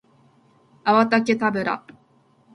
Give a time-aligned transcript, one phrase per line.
[0.83, 1.85] アバタケタブラ